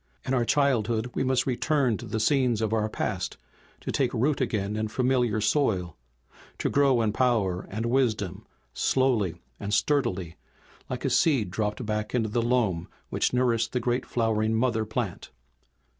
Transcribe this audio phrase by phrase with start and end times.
[0.25, 3.37] In our childhood we must return to the scenes of our past,
[3.81, 5.95] to take root again in familiar soil,
[6.57, 10.37] to grow in power and wisdom slowly and sturdily,
[10.89, 15.29] like a seed dropped back into the loam which nourished the great flowering mother plant.